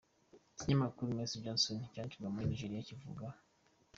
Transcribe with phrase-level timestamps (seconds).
[0.51, 3.25] Ikinyamakuru Mercy Johnson cyandikirwa muri Nigeria kivuga.